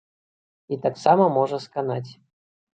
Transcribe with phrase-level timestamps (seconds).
[0.75, 2.09] І таксама можа сканаць.